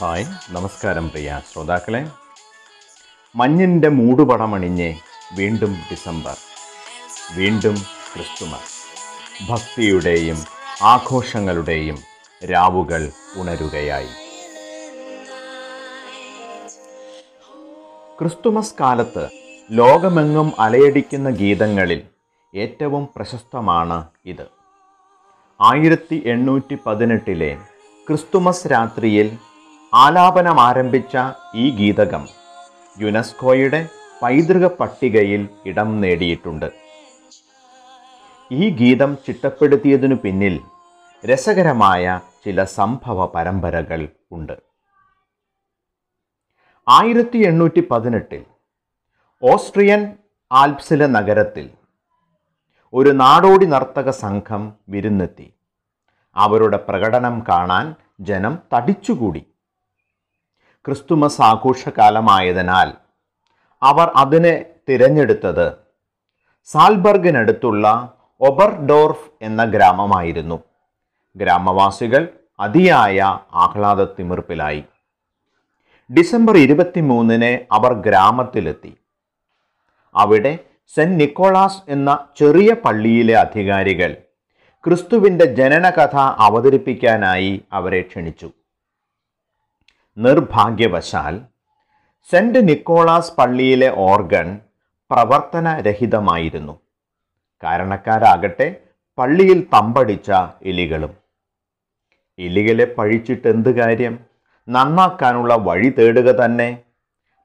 [0.00, 2.00] Hi നമസ്കാരം പ്രിയ ശ്രോതാക്കളെ.
[3.36, 4.94] മഞ്ഞിന്റെ മൂടുപടമണിഞ്ഞ്
[5.38, 6.36] വീണ്ടും ഡിസംബർ
[7.38, 7.76] വീണ്ടും
[8.12, 8.74] ക്രിസ്തുമസ്.
[9.48, 10.38] ഭക്തിയുടെയും
[10.82, 11.98] ആഘോഷങ്ങളുടെയും
[12.50, 14.12] രാവുകൾ ഉണരുകയായി.
[18.20, 19.28] ക്രിസ്തുമസ് കാലത്ത്
[19.70, 22.02] ലോകമെങ്ങും അലയടിക്കുന്ന ഗീതങ്ങളിൽ
[22.54, 24.46] ഏറ്റവും പ്രശസ്തമാണ് ഇത്.
[25.60, 27.52] ആയിരത്തി എണ്ണൂറ്റി പതിനെട്ടിലെ
[28.06, 29.38] ക്രിസ്തുമസ് രാത്രിയിൽ
[29.94, 31.16] ആലാപനം ആരംഭിച്ച
[31.54, 32.28] ഈ ഗീതകം
[33.00, 33.88] യുനെസ്കോയുടെ
[34.22, 36.72] പൈതൃക പട്ടികയിൽ ഇടം നേടിയിട്ടുണ്ട്.
[38.52, 40.60] ഈ ഗീതം ചിട്ടപ്പെടുത്തിയതിനു പിന്നിൽ
[41.24, 44.62] രസകരമായ ചില സംഭവ പരമ്പരകൾ ഉണ്ട്.
[46.88, 48.44] ആയിരത്തി എണ്ണൂറ്റി പതിനെട്ടിൽ
[49.42, 50.14] ഓസ്ട്രിയൻ
[50.52, 51.70] ആൽപ്സിലെ നഗരത്തിൽ
[52.92, 55.54] ഒരു നാടോടി നർത്തക സംഘം വിരുന്നെത്തി.
[56.36, 59.46] അവരുടെ പ്രകടനം കാണാൻ ജനം തടിച്ചുകൂടി.
[60.86, 62.92] ക്രിസ്തുമസ് ആഘോഷകാലമായതിനാൽ
[63.82, 65.72] അവർ അതിനെ തിരഞ്ഞെടുത്തത്
[66.64, 70.62] സാൽബർഗിനടുത്തുള്ള ഒബർഡോർഫ് എന്ന ഗ്രാമമായിരുന്നു.
[71.36, 72.28] ഗ്രാമവാസികൾ
[72.60, 73.20] അതിയായ
[73.54, 74.84] ആഹ്ലാദത്തിമിർപ്പിലായി.
[76.14, 78.96] ഡിസംബർ ഇരുപത്തിമൂന്നിന് അവർ ഗ്രാമത്തിലെത്തി.
[80.14, 80.58] അവിടെ
[80.94, 84.16] സെന്റ് നിക്കോളാസ് എന്ന ചെറിയ പള്ളിയിലെ അധികാരികൾ
[84.84, 88.50] ക്രിസ്തുവിന്റെ ജനനകഥ അവതരിപ്പിക്കാനായി അവരെ ക്ഷണിച്ചു.
[90.18, 91.40] നിർഭാഗ്യവശാൽ
[92.30, 94.60] സെന്റ് നിക്കോളാസ് പള്ളിയിലെ ഓർഗൺ
[95.10, 96.80] പ്രവർത്തനരഹിതമായിരുന്നു.
[97.64, 98.76] കാരണക്കാരാകട്ടെ
[99.18, 100.30] പള്ളിയിൽ തമ്പടിച്ച
[100.62, 101.16] എലികളും.
[102.38, 104.18] എലികളെ പഴിച്ചിട്ട് എന്ത് കാര്യം?
[104.68, 106.78] നന്നാക്കാനുള്ള വഴി തേടുക തന്നെ.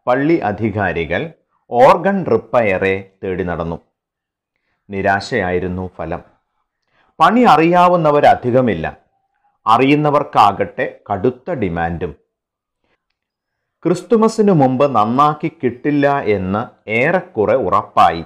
[0.07, 1.31] പള്ളി അധികാരികൾ
[1.69, 3.79] ഓർഗൻ റിപ്പയറെ തേടി നടന്നു.
[4.89, 6.23] നിരാശയായിരുന്നു ഫലം.
[7.19, 8.97] പണി അറിയാവുന്നവരധികമില്ല.
[9.67, 12.22] അറിയുന്നവർക്കാകട്ടെ കടുത്ത ഡിമാൻഡും.
[13.85, 18.23] ക്രിസ്തുമസിന് മുമ്പ് നന്നാക്കി കിട്ടില്ല എന്ന് ഏറെക്കുറെ ഉറപ്പായി.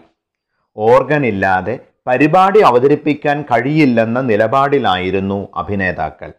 [0.78, 6.34] ഓർഗൻ ഇല്ലാതെ പരിപാടി അവതരിപ്പിക്കാൻ കഴിയില്ലെന്ന നിലപാടിലായിരുന്നു അഭിനേതാക്കൾ.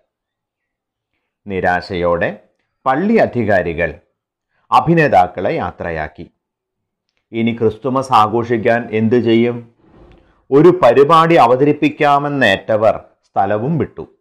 [1.46, 2.40] നിരാശയോടെ
[2.86, 3.94] പള്ളി അധികാരികൾ
[4.70, 6.30] അഭിനേതാക്കളെ യാത്രയാക്കി.
[7.32, 9.70] ഇനി ക്രിസ്തുമസ് ആഘോഷിക്കാൻ എന്തു ചെയ്യും?
[10.50, 14.17] ഒരു പരിപാടി അവതരിപ്പിക്കാമെന്നേറ്റവർ സ്ഥലവും വിട്ടു.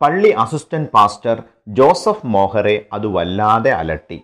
[0.00, 1.36] പള്ളി അസിസ്റ്റന്റ് പാസ്റ്റർ
[1.68, 4.18] ജോസഫ് മോഹറെ അത് വല്ലാതെ അലട്ടി.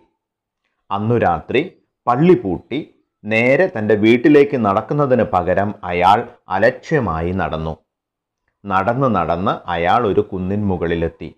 [0.91, 1.61] അന്നു രാത്രി
[2.07, 2.81] പള്ളി പൂട്ടി
[3.25, 6.19] നേരെ തന്റെ വീട്ടിലേക്ക് നടക്കുന്നതിന് പകരം അയാൾ
[6.49, 7.75] അലക്ഷ്യമായി നടന്നു.
[8.65, 11.31] നടന്ന് നടന്ന് അയാൾ ഒരു കുന്നിൻ മുകളിലെത്തി.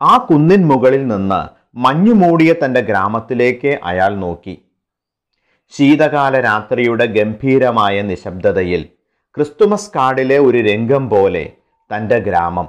[0.00, 1.40] ആ കുന്നിൻ മുകളിൽ നിന്ന്
[1.76, 4.54] മഞ്ഞു മൂടിയ തന്റെ ഗ്രാമത്തിലേക്ക് അയാൾ നോക്കി.
[5.74, 8.82] ശീതകാല രാത്രിയുടെ ഗംഭീരമായ നിശബ്ദതയിൽ
[9.36, 11.44] ക്രിസ്തുമസ് കാർഡിലെ ഒരു രംഗം പോലെ
[11.92, 12.68] തന്റെ ഗ്രാമം.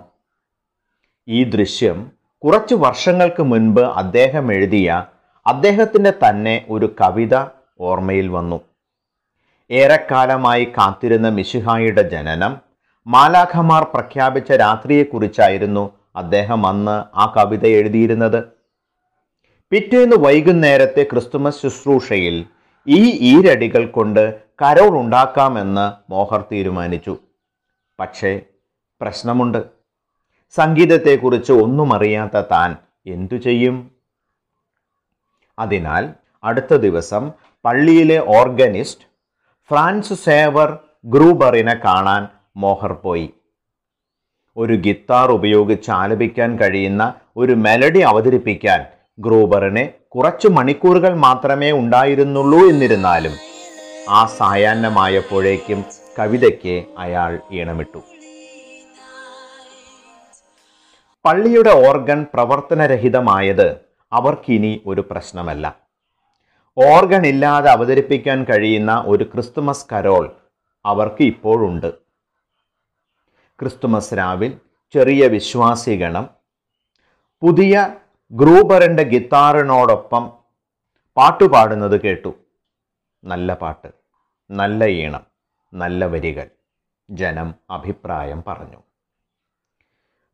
[1.27, 2.11] ഈ ദൃശ്യം
[2.43, 5.05] കുറച്ച് വർഷങ്ങൾക്ക് മുൻപ് അദ്ദേഹം എഴുതിയ
[5.47, 7.35] അദ്ദേഹത്തിന്റെ തന്നെ ഒരു കവിത
[7.79, 8.61] ഓർമ്മയിൽ വന്നു.
[9.71, 12.57] ഏറെക്കാലമായി കാത്തിരുന്ന മിശിഹായുടെ ജനനം
[13.07, 18.43] മാലാഖമാർ പ്രഖ്യാപിച്ച രാത്രിയെക്കുറിച്ചായിരുന്നു അദ്ദേഹം അന്ന് ആ കവിത എഴുതിയിരുന്നത്.
[19.71, 22.45] പിറ്റേന്ന് വൈകുന്നേരത്തെ ക്രിസ്തുമസ് ശുശ്രൂഷയിൽ
[22.87, 27.17] ഈ ഈരടികൾ കൊണ്ട് കരോൾ ഉണ്ടാക്കാമെന്ന് മോഹർ തീരുമാനിച്ചു.
[27.99, 28.41] പക്ഷേ
[29.03, 29.61] പ്രശ്നമുണ്ട്.
[30.55, 32.75] സംഗീതത്തെക്കുറിച്ച് ഒന്നും അറിയാത്ത താൻ
[33.07, 33.91] എന്തു ചെയ്യും?
[35.59, 37.31] അതിനാൽ അടുത്ത ദിവസം
[37.65, 39.07] പള്ളിയിലെ ഓർഗനിസ്റ്റ്
[39.69, 42.27] ഫ്രാൻസ് സേവർ ഗ്രൂബറിനെ കാണാൻ
[42.57, 43.29] മോഹർ പോയി.
[44.57, 48.85] ഒരു ഗിത്താർ ഉപയോഗിച്ച് ആലപിക്കാൻ കഴിയുന്ന ഒരു മെലഡി അവതരിപ്പിക്കാൻ
[49.19, 53.35] ഗ്രൂബറിനെ കുറച്ച് മണിക്കൂറുകൾ മാത്രമേ ഉണ്ടായിരുന്നുള്ളൂ എന്നിരുന്നാലും
[54.09, 55.85] ആ സായാഹ്നമായപ്പോഴേക്കും
[56.19, 58.01] കവിതയ്ക്ക് അയാൾ ഈണമിട്ടു.
[61.25, 63.67] പള്ളിയുടെ ഓർഗൻ പ്രവർത്തനരഹിതമായത്
[64.11, 65.65] അവർക്കിനി ഒരു പ്രശ്നമല്ല.
[66.77, 70.25] ഓർഗൺ ഇല്ലാതെ അവതരിപ്പിക്കാൻ കഴിയുന്ന ഒരു ക്രിസ്തുമസ് കരോൾ
[70.85, 71.89] അവർക്ക് ഇപ്പോഴുണ്ട്.
[73.59, 74.51] ക്രിസ്തുമസ് രാവിൽ
[74.93, 76.29] ചെറിയ വിശ്വാസിഗണം
[77.41, 77.95] പുതിയ
[78.31, 80.23] ഗ്രൂബറിന്റെ ഗിത്താറിനോടൊപ്പം
[81.17, 82.31] പാട്ടുപാടുന്നത് കേട്ടു.
[83.23, 83.89] നല്ല പാട്ട്
[84.51, 85.23] നല്ല ഈണം
[85.73, 86.47] നല്ല വരികൾ
[87.09, 88.79] ജനം അഭിപ്രായം പറഞ്ഞു.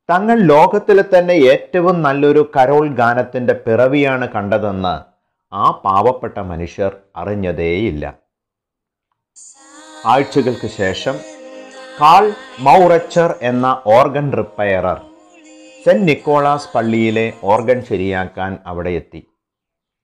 [0.09, 4.94] തങ്ങൾ ലോകത്തിലെ തന്നെ ഏറ്റവും നല്ലൊരു കരോൾ ഗാനത്തിന്റെ പിറവിയാണ് കണ്ടതെന്ന്
[5.53, 8.17] ആ പാവപ്പെട്ട മനുഷ്യർ അറിഞ്ഞതേയില്ല.
[10.06, 11.15] ആഴ്ചകൾക്ക് ശേഷം
[12.01, 15.01] കാൾ മൗറച്ചർ എന്ന ഓർഗൻ റിപ്പയറർ
[15.85, 19.27] സെന്റ് നിക്കോളാസ് പള്ളിയിലെ ഓർഗൻ ശരിയാക്കാൻ അവിടെ എത്തി.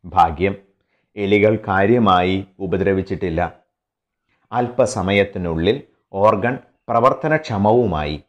[0.06, 0.56] ഭാഗ്യം
[1.16, 3.56] എലികൾ കാര്യമായി ഉപദ്രവിച്ചിട്ടില്ല.
[4.52, 5.82] അല്പസമയത്തിനുള്ളിൽ
[6.14, 6.58] ഓർഗൻ
[6.90, 8.24] പ്രവർത്തനക്ഷമവുമായി.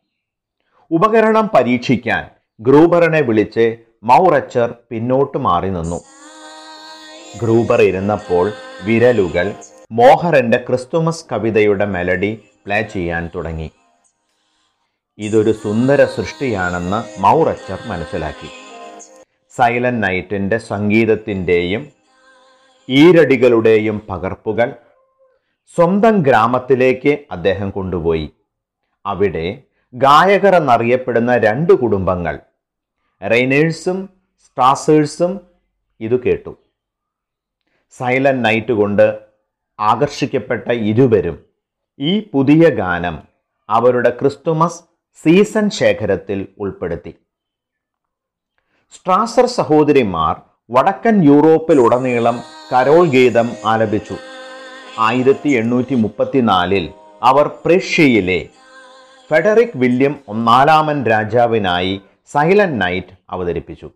[0.90, 2.24] ഉപകരണം പരീക്ഷിക്കാൻ
[2.60, 6.00] ഗ്രൂബറിനെ വിളിച്ച് മൗറച്ചർ പിന്നോട്ട് മാറി നിന്നു.
[7.42, 8.52] ഗ്രൂബർ ഇരുന്നപ്പോൾ
[8.84, 9.52] വിരലുകൾ
[9.92, 13.70] മോഹറിന്റെ ക്രിസ്തുമസ് കവിതയുടെ മെലഡി പ്ലേ ചെയ്യാൻ തുടങ്ങി.
[15.18, 18.48] ഇതൊരു സുന്ദര സൃഷ്ടിയാണെന്ന് മൗറച്ചർ മനസ്സിലാക്കി.
[19.50, 21.88] സൈലന്റ് നൈറ്റിന്റെ സംഗീതത്തിന്റെയും
[22.90, 24.74] ഈരടികളുടെയും പകർപ്പുകൾ
[25.76, 28.32] സ്വന്തം ഗ്രാമത്തിലേക്ക് അദ്ദേഹം കൊണ്ടുപോയി.
[29.06, 29.62] അവിടെ
[29.96, 32.38] ഗായകർ എന്നറിയപ്പെടുന്ന രണ്ട് കുടുംബങ്ങൾ.
[33.30, 34.08] റെയ്നേഴ്സും
[34.44, 35.40] സ്ട്രാസേഴ്സും
[36.00, 36.56] ഇത് കേട്ടു.
[37.90, 39.18] സൈലന്റ് നൈറ്റ് കൊണ്ട്
[39.80, 41.44] ആകർഷിക്കപ്പെട്ട ഇരുവരും
[42.00, 43.22] ഈ പുതിയ ഗാനം
[43.68, 44.82] അവരുടെ ക്രിസ്തുമസ്
[45.22, 47.14] സീസൺ ശേഖരത്തിൽ ഉൾപ്പെടുത്തി.
[48.92, 52.42] സ്ട്രാസർ സഹോദരിമാർ വടക്കൻ യൂറോപ്പിലുടനീളം
[52.72, 54.16] കരോൾ ഗീതം ആലപിച്ചു.
[54.98, 56.92] ആയിരത്തി എണ്ണൂറ്റി മുപ്പത്തിനാലിൽ
[57.22, 58.48] അവർ പ്രഷ്യയിലെ
[59.30, 63.90] ഫെഡറിക് വില്യം ഒന്നാലാമൻ രാജാവിനായി സൈലന്റ് നൈറ്റ് അവതരിപ്പിച്ചു.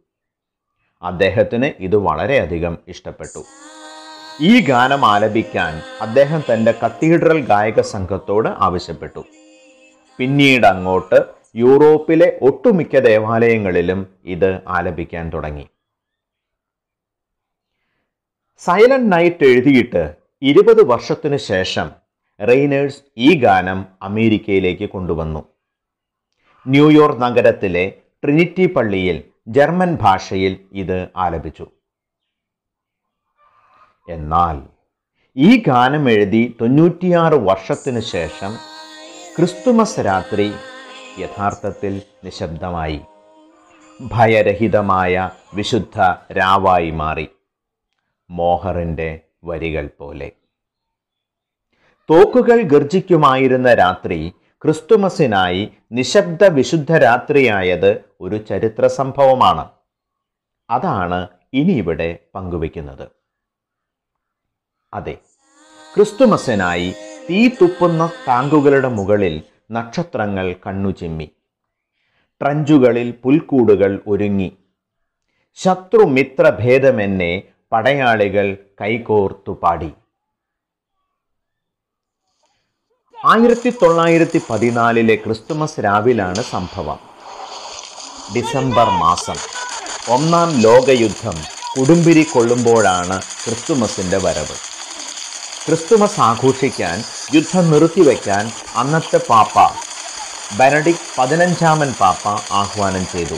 [1.03, 3.45] അദ്ദേഹത്തിന് ഇത് വളരെയധികം ഇഷ്ടപ്പെട്ടു.
[4.41, 9.25] ഈ ഗാനം ആലപിക്കാൻ അദ്ദേഹം തന്റെ കത്തീഡ്രൽ ഗായക സംഘത്തോട് ആവശ്യപ്പെട്ടു.
[10.19, 11.21] പിന്നീട് അങ്ങോട്ട്
[11.57, 15.67] യൂറോപ്പിലെ ഒട്ടുമിക്ക ദേവാലയങ്ങളിലും ഇത് ആലപിക്കാൻ തുടങ്ങി.
[18.59, 21.91] സൈലന്റ് നൈറ്റ് എഴുതിയിട്ട് ഇരുപത് വർഷത്തിനു ശേഷം
[22.49, 25.45] റെയ്നേഴ്സ് ഈ ഗാനം അമേരിക്കയിലേക്ക് കൊണ്ടുവന്നു.
[26.67, 27.93] ന്യൂയോർക്ക് നഗരത്തിലെ
[28.25, 31.67] ട്രിനിറ്റി പള്ളിയിൽ ജർമ്മൻ ഭാഷയിൽ ഇത് ആലപിച്ചു.
[34.09, 34.63] എന്നാൽ
[35.37, 38.53] ഈ ഗാനം എഴുതി തൊണ്ണൂറ്റിയാറ് വർഷത്തിനു ശേഷം
[39.39, 40.53] ക്രിസ്തുമസ് രാത്രി
[41.19, 43.01] യഥാർത്ഥത്തിൽ നിശബ്ദമായി.
[44.01, 46.01] ഭയരഹിതമായ വിശുദ്ധ
[46.33, 47.29] രാവായി മാറി.
[48.31, 50.31] മോഹറിന്റെ വരികൾ പോലെ.
[52.11, 59.69] തോക്കുകൾ ഗർജിക്കുമായിരുന്ന രാത്രി ക്രിസ്തുമസിനായി നിശബ്ദ വിശുദ്ധ രാത്രിയായത് ഒരു ചരിത്ര സംഭവമാണ്.
[60.71, 63.09] അതാണ് ഇനി ഇവിടെ പങ്കുവെക്കുന്നത്
[64.95, 65.19] അതെ
[65.97, 66.95] ക്രിസ്തുമസിനായി
[67.31, 71.31] തീ തുപ്പുന്ന ടാങ്കുകളുടെ മുകളിൽ നക്ഷത്രങ്ങൾ കണ്ണുചിമ്മി.
[72.43, 74.57] ട്രഞ്ചുകളിൽ പുൽക്കൂടുകൾ ഒരുങ്ങി.
[75.55, 77.43] ശത്രുമിത്ര ഭേദമെന്നെ
[77.73, 79.93] പടയാളികൾ കൈകോർത്തു പാടി.
[83.27, 86.99] ആയിരത്തി തൊള്ളായിരത്തി പതിനാലിലെ ക്രിസ്തുമസ് രാവിലാണ് സംഭവം.
[88.37, 89.37] ഡിസംബർ മാസം.
[90.09, 91.35] ഒന്നാം ലോകയുദ്ധം
[91.79, 94.57] കുടുംബിരി കൊള്ളുമ്പോഴാണ് ക്രിസ്തുമസിന്റെ വരവ്.
[95.67, 99.69] ക്രിസ്തുമസ് ആഘോഷിക്കാൻ യുദ്ധം നിർത്തിവെക്കാൻ അന്നത്തെ പാപ്പ
[100.59, 103.35] ബെനഡിക് പതിനഞ്ചാമൻ പാപ്പ ആഹ്വാനം ചെയ്തു.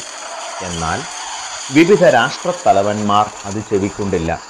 [0.65, 1.01] എന്നാൽ
[1.73, 4.41] വിവിധ രാഷ്ട്രത്തലവന്മാർ അത് ചെവിക്കൊണ്ടില്ല.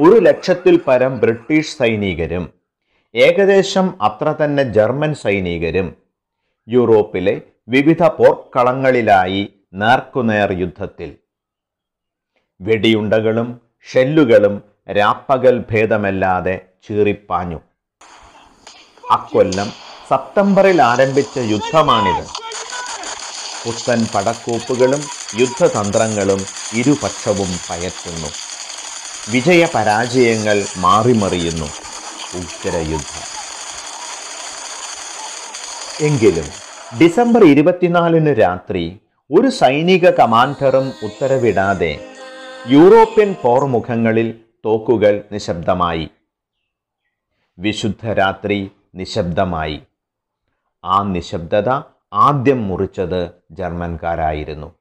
[0.00, 2.53] ഒരു ലക്ഷത്തിൽ പരം ബ്രിട്ടീഷ് സൈനികരും
[3.14, 5.96] ഏകദേശം അത്ര തന്നെ ജർമ്മൻ സൈനികരും
[6.68, 7.34] യൂറോപ്പിലെ
[7.68, 9.42] വിവിധ പോർക്കളങ്ങളിലായി
[9.74, 11.10] നേർക്കുനേർ യുദ്ധത്തിൽ.
[12.60, 13.60] വെടിയുണ്ടകളും
[13.92, 14.54] ഷെല്ലുകളും
[14.96, 16.56] രാപ്പകൽ ഭേദമല്ലാതെ
[16.88, 17.60] ചീറിപ്പാഞ്ഞു.
[19.10, 19.68] അക്കൊല്ലം
[20.10, 22.24] സെപ്റ്റംബറിൽ ആരംഭിച്ച യുദ്ധമാണിത്.
[23.64, 25.02] പുത്തൻ പടക്കൂപ്പുകളും
[25.40, 26.42] യുദ്ധതന്ത്രങ്ങളും
[26.74, 28.30] ഇരുപക്ഷവും പയറ്റുന്നു
[29.32, 31.68] വിജയ പരാജയങ്ങൾ മാറിമറിയുന്നു.
[32.36, 33.24] ഉഗ്രയുദ്ധം
[36.06, 36.44] എങ്കിലും
[37.00, 39.00] ഡിസംബർ ഇരുപത്തിനാലിന് രാത്രി
[39.30, 41.92] ഒരു സൈനിക കമാൻഡറും ഉത്തരവിടാതെ
[42.66, 46.10] യൂറോപ്യൻ പോർമുഖങ്ങളിൽ തോക്കുകൾ നിശബ്ദമായി.
[47.58, 49.82] വിശുദ്ധ രാത്രി നിശബ്ദമായി.
[50.84, 51.68] ആ നിശബ്ദത
[52.12, 54.74] ആദ്യം മുറിച്ചത് ജർമ്മൻകാരായിരുന്നു.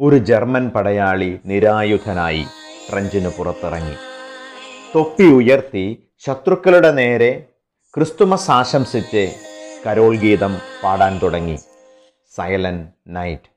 [0.00, 2.46] ഒരു ജർമ്മൻ പടയാളി നിരായുധനായി
[2.90, 4.11] ഫ്രഞ്ചിന് പുറത്തിറങ്ങി.
[4.94, 7.44] തൊപ്പി ഉയർത്തി ശത്രുക്കളുടെ നേരെ
[7.94, 9.34] ക്രിസ്തുമസ് ആശംസിച്ച്
[9.86, 11.56] കരോൾ ഗീതം പാടാൻ തുടങ്ങി.
[12.34, 13.50] Silent night.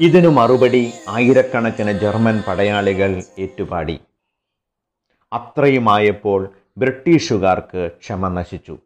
[0.00, 4.00] ഇതിനു മറുപടി ആയിരക്കണക്കിന് ജർമ്മൻ പടയാളികൾ ഏറ്റുപാടി.
[5.32, 8.78] അത്രയുമായപ്പോൾ ബ്രിട്ടീഷുകാർക്ക് ക്ഷമ നശിച്ചു.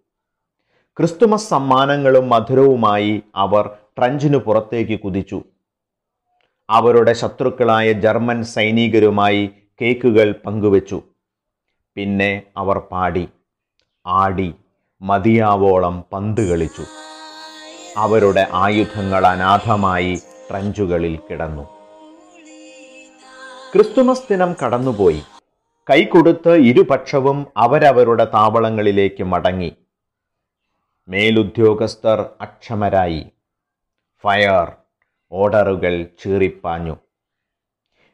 [0.98, 3.66] ക്രിസ്തുമസ് സമ്മാനങ്ങളും മധുരവുമായി അവർ
[3.98, 5.44] ട്രഞ്ചിനു പുറത്തേക്ക് കുതിച്ചു.
[6.70, 11.02] അവരുടെ ശത്രുക്കളായ ജർമ്മൻ സൈനികരുമായി കേക്കുകൾ പങ്കുവച്ചു.
[11.94, 13.28] പിന്നെ അവർ പാടി
[14.06, 14.54] ആടി
[15.02, 16.82] മതിയാവോളം പന്ത് കളിച്ചു.
[17.96, 20.14] അവരുടെ ആയുധങ്ങൾ അനാഥമായി
[20.50, 21.62] ട്രഞ്ചുകളിൽ കിടന്നു.
[23.74, 25.22] ക്രിസ്തുമസ് ദിനം കടന്നുപോയി.
[25.90, 29.76] കൈകൊടുത്ത് ഇരുപക്ഷവും അവരവരുടെ താവളങ്ങളിലേക്ക് മടങ്ങി.
[31.08, 33.26] മേലുദ്യോഗസ്ഥർ അക്ഷമരായി.
[34.22, 34.72] ഫയർ
[35.32, 37.05] ഓർഡറുകൾ ചീറിപ്പാഞ്ഞു.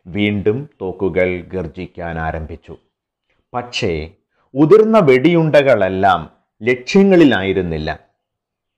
[0.06, 2.76] വീണ്ടും തോക്കുകൾ ഗർജിക്കാൻ ആരംഭിച്ചു.
[3.54, 4.10] പക്ഷേ
[4.54, 6.30] ഉതിർന്ന വെടിയുണ്ടകളെല്ലാം
[6.62, 7.98] ലക്ഷ്യങ്ങളിലായിരുന്നില്ല.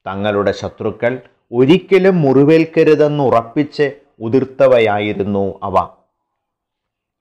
[0.06, 1.20] തങ്ങളുടെ ശത്രുക്കൾ
[1.52, 5.88] ഒരിക്കലും മുറിവേൽക്കരുതെന്ന് ഉറപ്പിച്ച് ഉതിർത്തവയായിരുന്നു അവ.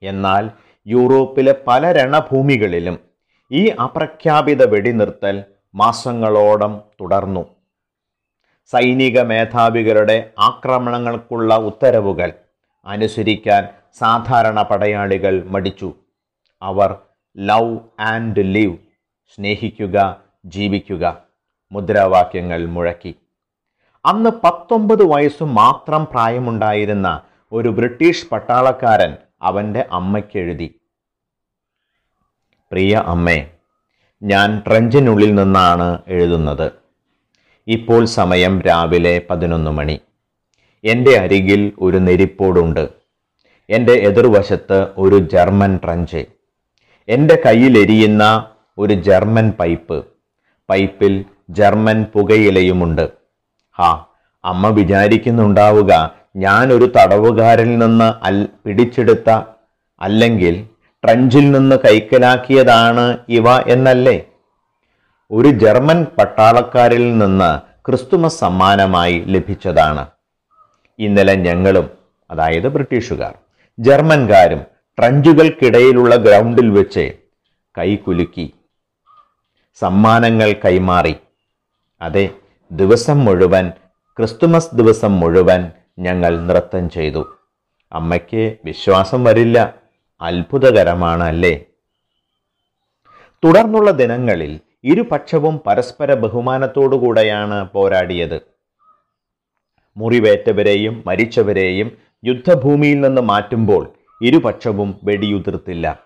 [0.02, 0.50] എന്നാൽ
[0.86, 2.98] യൂറോപ്പിലെ പല രണഭൂമികളിലും
[3.52, 5.44] ഈ അപ്രഖ്യാപിത വെടിനിർത്തൽ
[5.74, 7.46] മാസങ്ങളോടം തുടർന്നു.
[8.66, 12.32] സൈനിക മേധാവികളുടെ ആക്രമണങ്ങൾക്കുള്ള ഉത്തരവുകൾ
[12.86, 15.94] അനുസരിക്കാൻ സാധാരണ പടയാളികൾ മടിച്ചു.
[16.62, 16.98] അവർ
[17.36, 18.76] ലവ് ആൻഡ് ലിവ്
[19.34, 21.04] സ്നേഹിക്കുക ജീവിക്കുക
[21.72, 23.14] മുദ്രാവാക്യങ്ങൾ മുഴക്കി.
[24.04, 27.22] അന്ന് പത്തൊമ്പത് വയസ്സ് മാത്രം പ്രായമുണ്ടായിരുന്ന
[27.52, 30.80] ഒരു ബ്രിട്ടീഷ് പട്ടാളക്കാരൻ അവന്റെ അമ്മയ്ക്കെഴുതി
[32.72, 33.50] പ്രിയ അമ്മേ
[34.22, 36.72] ഞാൻ ട്രഞ്ചിനുള്ളിൽ നിന്നാണ് എഴുതുന്നത്.
[37.66, 40.00] ഇപ്പോൾ സമയം രാവിലെ പതിനൊന്ന് മണി.
[40.84, 43.03] എന്റെ അരികിൽ ഒരു നെരിപ്പോടുണ്ട്.
[43.70, 46.24] എന്റെ എതിർവശത്ത് ഒരു ജർമ്മൻ ട്രഞ്ച്.
[47.08, 50.04] എന്റെ കയ്യിലെരിയുന്ന ഒരു ജർമ്മൻ പൈപ്പ്.
[50.70, 53.10] പൈപ്പിൽ ജർമ്മൻ പുകയിലയുമുണ്ട്.
[53.78, 54.04] ഹാ
[54.44, 59.30] അമ്മ വിചാരിക്കുന്നുണ്ടാവുക ഞാനൊരു തടവുകാരിൽ നിന്ന് അൽ പിടിച്ചെടുത്ത
[60.00, 60.68] അല്ലെങ്കിൽ
[61.04, 64.22] ട്രഞ്ചിൽ നിന്ന് കൈക്കലാക്കിയതാണ് ഇവ എന്നല്ലേ?
[65.30, 70.06] ഒരു ജർമ്മൻ പട്ടാളക്കാരിൽ നിന്ന് ക്രിസ്തുമസ് സമ്മാനമായി ലഭിച്ചതാണ്.
[70.98, 71.90] ഇന്നലെ ഞങ്ങളും
[72.30, 73.34] അതായത് ബ്രിട്ടീഷുകാർ
[73.78, 74.60] ജർമ്മൻകാരും
[74.98, 77.14] ട്രഞ്ചുകൾക്കിടയിലുള്ള ഗ്രൗണ്ടിൽ വെച്ച്
[77.78, 78.54] കൈകുലുക്കി
[79.74, 81.14] സമ്മാനങ്ങൾ കൈമാറി.
[82.00, 82.30] അതെ
[82.72, 83.70] ദിവസം മുഴുവൻ
[84.18, 87.38] ക്രിസ്തുമസ് ദിവസം മുഴുവൻ ഞങ്ങൾ നൃത്തം ചെയ്തു.
[87.92, 89.74] അമ്മയ്ക്ക് വിശ്വാസം വരില്ല.
[90.20, 91.64] അത്ഭുതകരമാണ് അല്ലേ
[93.44, 98.40] തുടർന്നുള്ള ദിനങ്ങളിൽ ഇരുപക്ഷവും പരസ്പര ബഹുമാനത്തോടുകൂടെയാണ് പോരാടിയത്.
[99.96, 101.90] മുറിവേറ്റവരെയും മരിച്ചവരെയും
[102.24, 105.98] യുദ്ധഭൂമിയിൽ നിന്ന് മാറ്റുമ്പോൾ ഇരുപക്ഷവും വെടിയുതിർത്തില്ല.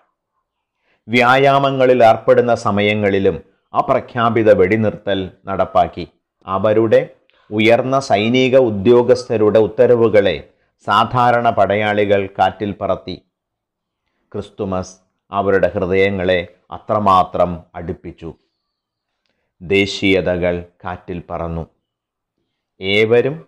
[1.07, 3.43] വ്യായാമങ്ങളിൽ ഏർപ്പെടുന്ന സമയങ്ങളിലും
[3.79, 6.07] അപ്രഖ്യാപിത വെടിനിർത്തൽ നടപ്പാക്കി.
[6.47, 7.09] അവരുടെ
[7.51, 10.49] ഉയർന്ന സൈനിക ഉദ്യോഗസ്ഥരുടെ ഉത്തരവുകളെ
[10.87, 13.21] സാധാരണ പടയാളികൾ കാറ്റിൽ പറത്തി.
[14.33, 14.95] ക്രിസ്തുമസ്
[15.31, 18.33] അവരുടെ ഹൃദയങ്ങളെ അത്രമാത്രം അടുപ്പിച്ചു.
[19.61, 21.67] ദേശീയതകൾ കാറ്റിൽ പറന്നു.
[22.81, 23.47] ഏവരും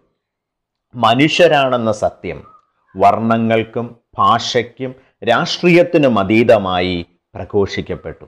[0.96, 2.51] മനുഷ്യരാണെന്ന സത്യം
[2.96, 4.96] വർണങ്ങൾക്കും ഭാഷയ്ക്കും
[5.28, 7.06] രാഷ്ട്രീയത്തിനും അതീതമായി
[7.36, 8.26] പ്രഘോഷിക്കപ്പെട്ടു.